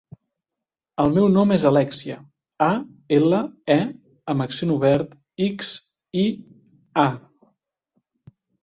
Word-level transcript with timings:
El 1.03 1.11
meu 1.17 1.27
nom 1.33 1.53
és 1.55 1.65
Alèxia: 1.71 2.15
a, 2.69 2.71
ela, 3.19 3.43
e 3.77 3.79
amb 4.35 4.47
accent 4.49 4.75
obert, 4.81 5.17
ics, 5.51 5.73
i, 6.25 6.27
a. 7.07 7.09